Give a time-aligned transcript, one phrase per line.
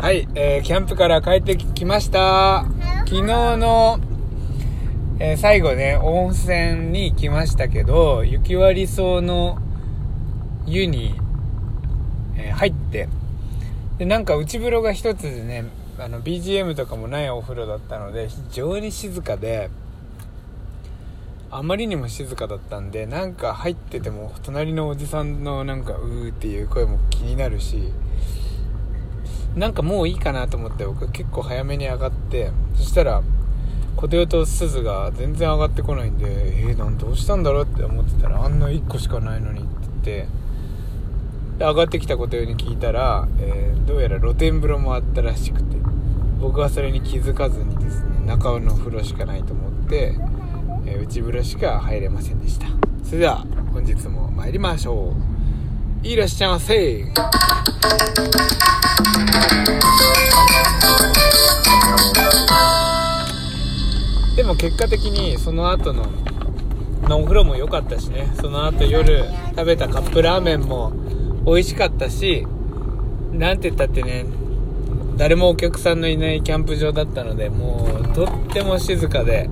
[0.00, 2.66] はい、えーキャンプから帰ってきました。
[3.00, 3.22] 昨日
[3.56, 3.98] の、
[5.18, 9.58] えー最後ね、温泉に来ましたけど、雪割草の
[10.66, 11.16] 湯に、
[12.36, 13.08] えー入って、
[13.98, 15.64] で、なんか内風呂が一つでね、
[15.98, 19.68] あの、BGM とかもないお風呂だったので、非常に静かで、
[21.50, 27.92] あまりにも静かだったんで、なんか入ってても、隣のおじさんのなんか、うーっていう声も気になるし、
[29.56, 33.22] なんかもういいかなと思って僕結構早めに上がってそしたら
[33.96, 39.68] コテオとスズが全然上がってこないんでえー、なんどうしたんだろうって思ってたらあんな1個しかないのにって
[40.04, 40.28] 言って
[41.58, 45.76] 上がってきたコテオに聞いたら、えーどうやら露天風呂もあったらしくて
[46.38, 50.14] 僕はそれに気づかずにですね中の風呂しかないと思って、
[50.84, 52.66] えー内風呂しか入れませんでした。
[53.02, 55.37] それでは本日も参りましょう。
[56.02, 57.04] いらっしゃいませ。
[64.36, 66.04] でも結果的にその後の、
[67.02, 68.32] まあ、お風呂も良かったしね。
[68.40, 70.92] その後夜食べたカップラーメンも
[71.44, 72.46] 美味しかったし。
[73.32, 74.24] なんて言ったってね
[75.16, 79.50] 誰もお客さんのいないキャンプ場だったのでもうとっても静かで、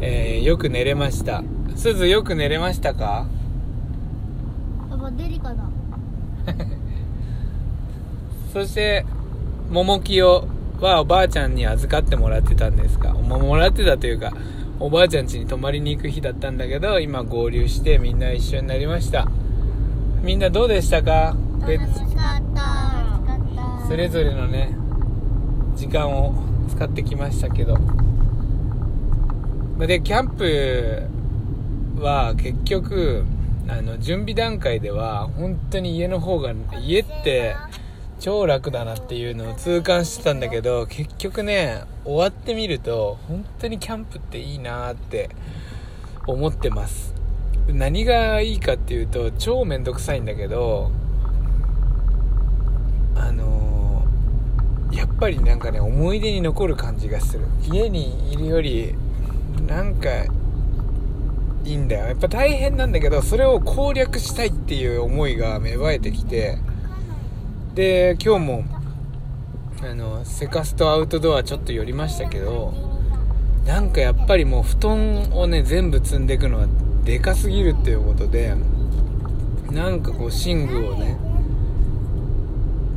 [0.00, 1.42] えーよく寝れました。
[1.74, 3.26] すずよく寝れましたか？
[5.02, 5.64] やっぱデリカだ
[8.52, 9.06] そして
[9.70, 10.48] 桃清
[10.80, 14.32] はおばあちゃんに預かってもらってたんですがももらってたというか
[14.80, 19.28] おばあちゃん家に泊まりに行く日だったんだけど今合流してみんな一緒になりました。
[20.22, 21.36] みんなどうでしたか？
[21.66, 23.86] 別楽しかった。
[23.86, 24.74] それぞれのね
[25.76, 26.34] 時間を
[26.68, 27.76] 使ってきましたけど。
[29.78, 31.08] でキャンプ
[32.00, 33.24] は結局
[33.68, 37.54] あの準備段階では本当に家の方が家って
[38.18, 45.30] 超楽だなっていうのを痛感してたんだけど結局ね終わってみると本当にキャンプっていいなって
[46.26, 47.14] 思ってます。
[47.68, 50.90] 何がいいかっていうと超めんどくさいんだけど
[53.14, 57.44] あのーやっぱりなんかね思い出に残る感じがする。
[57.70, 58.94] 家にいるより
[59.66, 60.08] なんか
[61.68, 62.06] いいんだよ。
[62.06, 66.58] やっぱ大変なんだけどそれを攻略したいっていう思いが芽生えてきて
[67.74, 68.64] で今日も
[69.82, 72.72] あのセカストアウトドアちょっと寄りましたけど
[73.66, 76.66] なんかやっぱりもう布団をね全部積んでいくのは
[77.04, 78.54] でかすぎるっていうことで
[79.70, 81.18] なんかこう寝具をね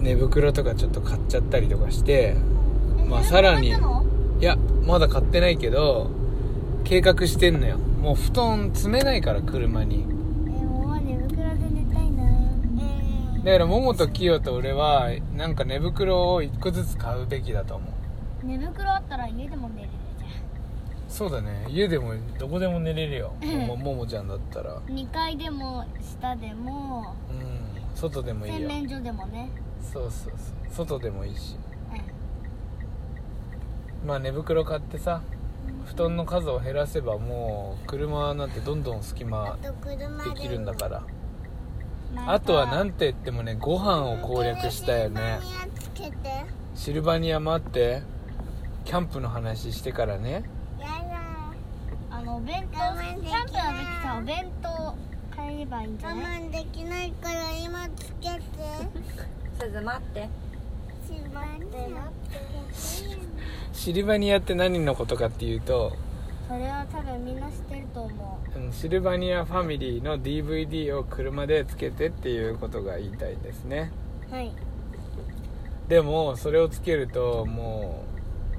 [0.00, 2.34] 寝袋とかちょっと買っちゃったりとかして
[3.08, 3.72] まあさらにい
[4.40, 6.10] やまだ買ってないけど
[6.86, 7.78] 計画してんのよ。
[7.78, 10.02] もう布団積めないから車に。
[10.02, 12.24] えもう寝袋で寝たいな。
[13.44, 17.84] だから桃とキヨと俺はなんか寝袋を1個ずつ買うべきだと思
[18.44, 18.46] う。
[18.46, 20.28] 寝袋あったら家でも寝れるじゃ
[21.08, 21.66] そうだね。
[21.68, 23.32] 家でもどこでも寝れるよ。
[23.42, 23.66] うん。
[23.66, 24.74] もももちゃんだったら。
[24.74, 27.96] ん2階でも下でもうん。
[27.96, 28.58] 外でもいいよ。
[28.60, 29.50] 洗面所でもね。
[29.82, 30.32] そうそう
[30.70, 30.86] そう。
[30.86, 31.56] 外でもいいし。
[34.02, 34.08] うん。
[34.08, 35.20] まあ寝袋買ってさ
[35.86, 39.56] 布団の数を減らせばもう車なんてどんどん隙間
[40.34, 41.02] できるんだから。
[42.26, 45.38] あとはなんて言ってもねご飯を攻略したよね。
[46.74, 48.02] シルバニア待って。
[48.84, 50.44] キャンプの話してからね。
[52.10, 53.26] あのお弁当キャンプの時
[54.02, 54.68] さお弁当
[55.36, 56.42] 買えばいいんじゃない？
[56.42, 58.40] 我慢できないから今つけて。
[59.60, 60.28] すず待って。
[61.06, 61.88] しまって
[63.86, 65.96] シルバニアって何のことかっていうと
[66.48, 73.92] それは多分みんな知ってると思あのシルバニアファミリーの DVD を車でつけてっていうことが言いたいですね。
[74.28, 74.50] うはい。
[75.86, 78.02] でもそれをつけるとも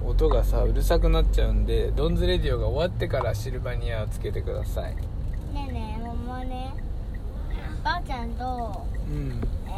[0.00, 4.94] う音がさうるさくなっちゃうんでドンズレディオが終わってからシルバニアをつけてください。
[4.94, 6.72] ねえねえももね。
[7.82, 9.42] ばあちゃんと、うん。
[9.66, 9.70] え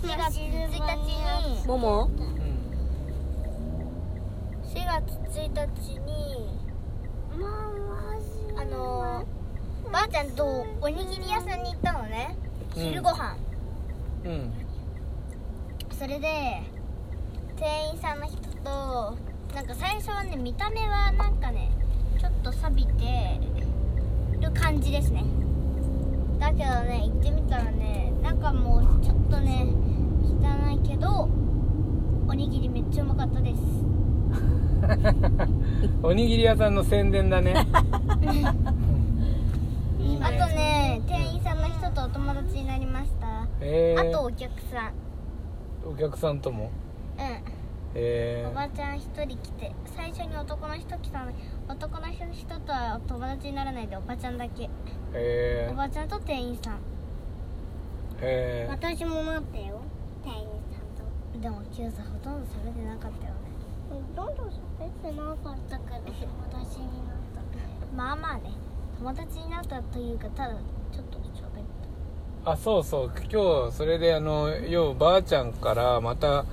[0.00, 2.41] ー、4月1日にももうん4
[5.00, 6.60] 月1日に
[8.56, 12.36] あのーばあちゃんとおにぎり屋さんに行ったのね。
[12.76, 12.82] うん。
[12.82, 13.36] 昼ご飯、
[14.24, 14.52] うん。
[15.98, 16.62] それで
[17.56, 19.16] 店員さんの人と
[19.54, 21.70] なんか最初はね見た目はなんかね
[22.18, 23.40] ちょっと錆びて
[24.40, 25.24] る感じですね。
[26.38, 29.66] だけどね行ってみたらね中もちょっとね
[30.22, 31.28] 汚いけど
[32.28, 33.60] おにぎりめっちゃうまかったです
[36.02, 37.54] おにぎり屋さんの宣伝だね。
[39.98, 40.24] いいね。
[40.24, 44.92] あとね店員さんの人とお友達になりました、えー、あとお客さん。
[45.88, 46.70] お客さんとも？
[47.18, 47.62] うん。
[47.94, 51.36] えおばちゃん一人来て最初に男の人来たのに
[51.68, 54.64] 男の人とは友達にならないでおばちゃんだけ。
[54.64, 54.68] ー、
[55.14, 56.74] えおばちゃんと店員さん。
[56.74, 56.78] ー、
[58.22, 59.80] えー、私も待ってよ。
[60.24, 60.86] 店員さん
[61.34, 61.40] と。
[61.40, 63.51] でもキューさほとんど喋ってなかったよね
[64.16, 68.52] どんどん喋ってなかったから友達になったまあまあね
[68.98, 70.54] 友達になったというかただ
[70.92, 71.26] ちょっと喋っ
[72.44, 73.12] たあそうそう。
[73.30, 76.44] 今日それであのようばあちゃんからまた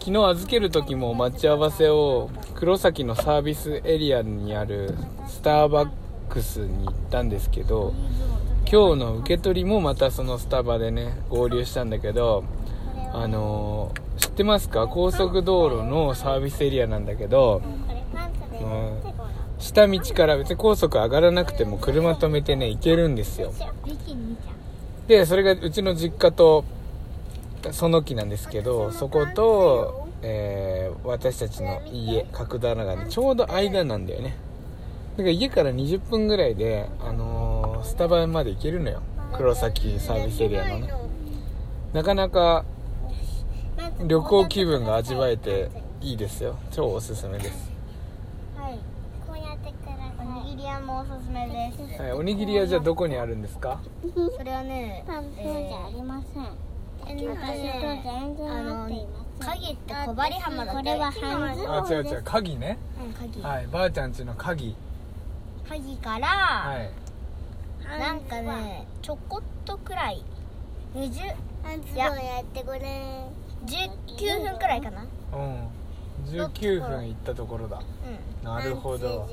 [0.00, 4.94] 昨日預ける時も待ち合わせを黒崎のサービスエリアにある
[5.28, 5.90] スターバッ
[6.30, 7.92] クスに行ったんですけど
[8.70, 12.44] 今日の受け取りもまたそのスタバでね合流したんだけど
[13.12, 14.86] あのー知ってますか？
[14.86, 17.62] 高速道路のサービスエリアなんだけど
[18.60, 19.00] うん。
[19.58, 23.52] 下道から別に高速上がらなくても車止めてね行けるんですよ。
[25.06, 26.64] でそれがうちの実家と
[27.72, 34.36] その木なんですけどそこと、えー私たちの家角棚がねちょうど間なんだよね。
[35.16, 39.02] だから家から20分ぐらいで、あのースタバまで行けるのよ。
[39.34, 40.92] 黒崎サービスエリアのね。
[41.94, 42.64] なかなか
[44.06, 45.70] 旅行気分が味わえて
[46.00, 46.56] いいですよ。
[46.70, 47.70] 超おすすめです、
[48.56, 48.78] はい。
[49.26, 52.00] こうやってくださおにぎり屋もおすすめです。
[52.02, 53.80] はい、おにぎり屋じゃあどこにあるんですか？
[54.38, 56.44] それはねいパンツじゃありません。
[56.44, 59.48] えー私と全然合っていません。
[59.50, 62.78] 鍵って小針浜だこれは半ズボンあ違う違う鍵ね。
[63.04, 63.42] うん鍵。
[63.42, 64.74] はいばあちゃんちの鍵。
[65.68, 66.90] 鍵から、はい。
[68.00, 70.22] なんかねちょこっとくらい。
[70.94, 72.10] 20半ズボンや
[72.40, 72.80] ってごらん
[73.66, 75.04] 19分くらいかな。
[75.32, 75.68] うん。
[76.26, 77.80] 19分行ったところだ。
[78.42, 79.28] うなるほど。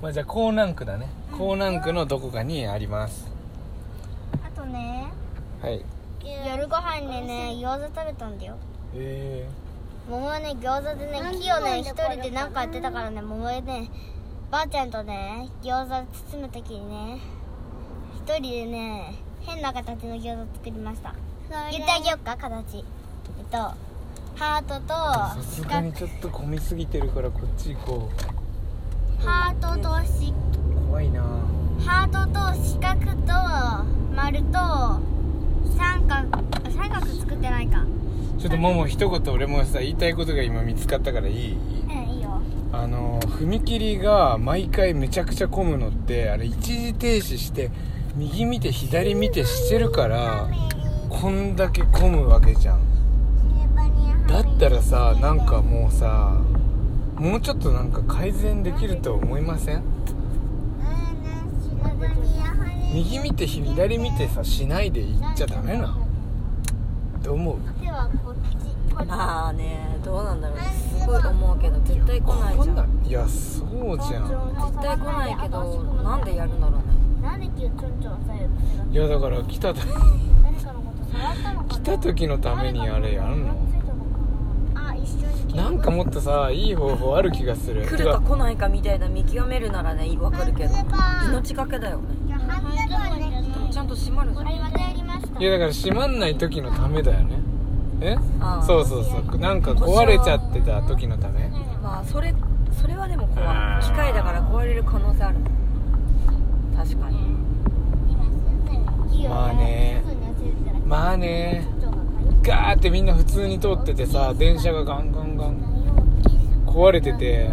[0.00, 1.08] まあじゃあ江南区だね。
[1.32, 3.26] 江南区のどこかにあります。
[3.26, 5.12] んあとね
[5.60, 5.84] はい。
[6.24, 8.56] 夜ご飯にね餃子食べたんだよ。
[8.94, 9.48] え
[10.08, 13.90] 桃はね餃子でね木をね一人で何かやってたからね桃はね
[14.50, 17.20] ばあちゃんとね餃子包む時にね
[18.16, 21.14] 一人でね変な形の餃子作りました。
[21.70, 22.84] 言ってあげよっか形
[23.38, 23.56] えっと
[24.34, 28.10] ハートとー、さすがにちょっと混みすぎてるからこっち行こ
[29.18, 31.22] ハートとしう怖いな。
[31.84, 33.32] ハートと四角と
[34.14, 34.58] 丸と
[35.76, 37.84] 三角あ三角作ってないか。
[38.38, 41.52] ちょっともも一言俺もさ言いたいことが今見つかったからいい？
[41.54, 41.56] う
[41.88, 42.40] んいいよ。
[42.72, 47.70] あの踏切が毎回めちゃくちゃ混むのってあれ一時停止して
[48.16, 50.48] 右見て左見てしてるから
[51.08, 52.80] こんだけ混むわけじゃん
[54.32, 56.40] だったらさなんかもうさ
[57.16, 59.82] もうちょっとなんか改善できると思いません？
[62.94, 65.98] 右見て左見てさしないで行っちゃダメな
[67.22, 67.58] どう思う？
[69.04, 70.58] まあねどうなんだろう。
[70.58, 73.06] すごい思うけど絶対来ないじゃん。
[73.06, 74.28] いやそうじゃん。
[74.28, 76.84] 絶対来ないけどなんでやるんだろうね。
[77.22, 78.48] なんで急にちょんちょんされる
[78.90, 79.94] いやだから来た誰か
[80.72, 81.68] のこと触ったのかな？
[81.68, 83.54] 来た時のためにあれやんの？
[85.54, 87.86] なんかもっとさいい方法ある気がする。
[87.86, 90.74] 来るか来ないかみたいな見極めるならねわかるけど。
[91.28, 92.04] 命がけだよね。
[93.70, 94.48] ちゃんと閉まるじゃん。
[94.48, 97.38] いやだから閉まんない時のためだよね。
[98.00, 98.16] え？
[98.66, 99.38] そうそうそう。
[99.38, 101.48] なんか壊れちゃってた時のため。
[101.82, 102.34] まあそれ
[102.80, 103.84] それはでも怖い。
[103.84, 105.36] 機械だから壊れる可能性ある。
[106.76, 107.18] 確かに。
[109.28, 110.02] まあね。
[110.86, 111.66] まあね
[112.42, 117.48] ガーってみんな普通に通っててさ電車がガンガンガン壊れてて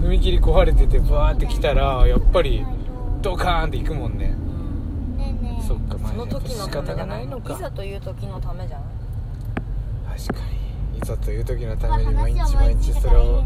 [0.00, 2.64] 踏切壊れててバーって来たらやっぱり
[3.22, 4.36] ドカーンって行くもんね。
[5.66, 7.54] そっかまあその時の仕方がためじゃなないいのか。
[7.54, 8.82] いざという時のためじゃな
[10.14, 10.18] い？
[10.18, 10.44] 確か
[10.92, 10.98] に。
[10.98, 13.44] いざという時のために毎日毎日それを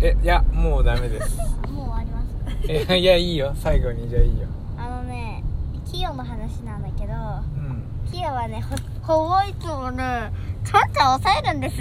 [0.00, 1.38] えいやもうダメです。
[1.38, 2.26] もう終わります
[2.68, 3.54] えいやいいよ。
[3.56, 4.46] 最後にじゃあいいよ。
[4.76, 5.42] あのね
[5.90, 7.82] キヨの話なんだけどうん。
[8.12, 8.62] キヨはね
[9.06, 10.32] ほほぼいつもね
[10.64, 11.76] ちゃんちゃん抑えるんです。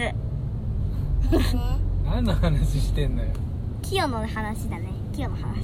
[2.05, 3.29] 何の話してんのよ。
[3.81, 4.89] キヨの話だね。
[5.13, 5.59] キヨの話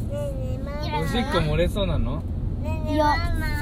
[1.04, 2.22] おしっこ漏れそうなの？
[2.88, 3.06] いや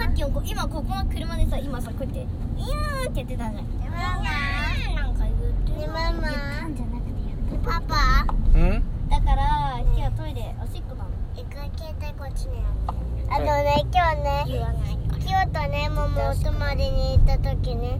[0.01, 2.19] さっきこ今ここの車でさ今さこうやって
[2.57, 6.21] 「いやー」って言ってたじゃんなんか言ってねママ。
[6.29, 8.25] 言ったんじゃなくてやるパパ。
[8.53, 8.83] うん？
[9.09, 11.09] だからキヨトイレおしっこなの。
[11.35, 12.97] 一回携帯こっちにある。
[13.29, 14.96] あのね今日ね言わない
[15.47, 17.99] とねママお泊まりに行った時ね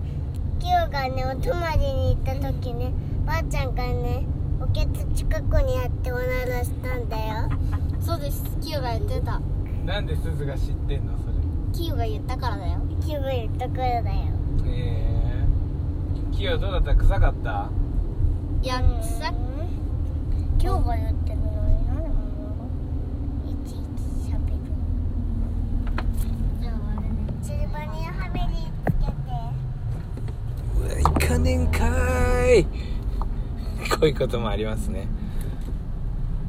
[0.59, 2.91] キヨがねお泊まりに行った時ね
[3.25, 4.25] ばあちゃんがね
[4.61, 7.49] おけつ近くにあっておならしたんだよ。
[8.01, 8.43] そうです。
[8.61, 9.39] キヨが言ってた。
[9.85, 11.33] なんで鈴が知ってんのそれ。
[11.73, 12.79] キヨが言ったからだよ。
[13.05, 14.15] キヨが言ったからだよ。
[14.65, 15.45] え
[16.33, 16.35] え。
[16.35, 16.95] キヨどうだった？
[16.95, 17.69] 臭かった？
[18.63, 19.31] いやさ
[20.59, 21.51] 今日が言ってるのに
[21.87, 22.65] 何でママが
[23.45, 23.77] いちいち
[24.27, 24.57] 喋る
[25.85, 27.13] のじゃああれね
[27.43, 29.11] シルバニアファミリーつけて
[30.75, 32.65] うわ行かねんかーい
[33.89, 35.07] こういうこともありますね。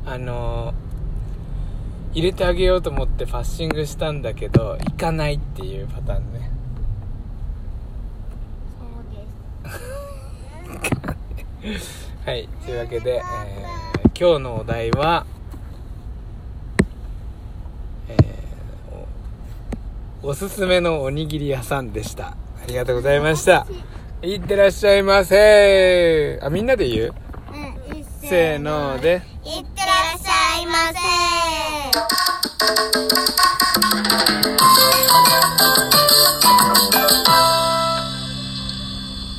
[0.05, 0.75] あの
[2.15, 6.51] 入れてあげようと思ってファッシングしたんだけど行かないっていうパターンね。
[11.63, 12.13] そうです。
[12.25, 12.49] はい。
[12.65, 13.79] というわけで、えー
[14.21, 15.27] 今日のお題は、
[20.25, 22.31] おすすめのおにぎり屋さんでした。
[22.31, 22.37] あ
[22.67, 23.65] りがとうございました
[24.21, 26.41] いってらっしゃいませ。
[26.43, 27.15] あみんなで言う？
[27.53, 29.23] うんせーので。
[29.45, 30.99] いってらっしゃいませ。